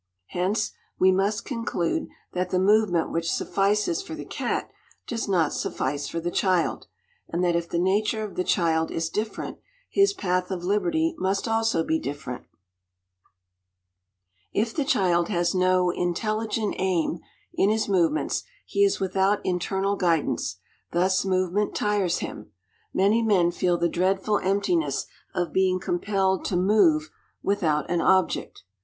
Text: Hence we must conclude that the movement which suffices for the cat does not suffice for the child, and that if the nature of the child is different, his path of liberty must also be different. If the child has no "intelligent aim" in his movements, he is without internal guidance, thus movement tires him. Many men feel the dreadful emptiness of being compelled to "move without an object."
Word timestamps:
Hence 0.29 0.71
we 0.97 1.11
must 1.11 1.45
conclude 1.45 2.07
that 2.33 2.49
the 2.49 2.57
movement 2.57 3.11
which 3.11 3.29
suffices 3.29 4.01
for 4.01 4.15
the 4.15 4.25
cat 4.25 4.71
does 5.05 5.27
not 5.27 5.53
suffice 5.53 6.07
for 6.07 6.19
the 6.19 6.31
child, 6.31 6.87
and 7.29 7.43
that 7.43 7.55
if 7.55 7.69
the 7.69 7.77
nature 7.77 8.23
of 8.23 8.33
the 8.33 8.43
child 8.43 8.89
is 8.89 9.11
different, 9.11 9.59
his 9.91 10.11
path 10.11 10.49
of 10.49 10.63
liberty 10.63 11.13
must 11.19 11.47
also 11.47 11.83
be 11.83 11.99
different. 11.99 12.47
If 14.51 14.73
the 14.75 14.85
child 14.85 15.27
has 15.29 15.53
no 15.53 15.91
"intelligent 15.91 16.73
aim" 16.79 17.19
in 17.53 17.69
his 17.69 17.87
movements, 17.87 18.43
he 18.65 18.83
is 18.83 18.99
without 18.99 19.45
internal 19.45 19.95
guidance, 19.97 20.55
thus 20.93 21.23
movement 21.23 21.75
tires 21.75 22.17
him. 22.17 22.51
Many 22.91 23.21
men 23.21 23.51
feel 23.51 23.77
the 23.77 23.87
dreadful 23.87 24.39
emptiness 24.39 25.05
of 25.35 25.53
being 25.53 25.79
compelled 25.79 26.43
to 26.45 26.55
"move 26.57 27.11
without 27.43 27.87
an 27.91 28.01
object." 28.01 28.63